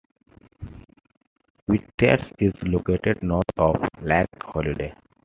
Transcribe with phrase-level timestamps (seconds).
[1.67, 4.95] Whitacre is located north of Lake Holiday.